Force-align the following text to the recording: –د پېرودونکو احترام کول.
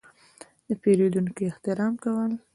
–د 0.67 0.69
پېرودونکو 0.81 1.41
احترام 1.51 1.93
کول. 2.03 2.31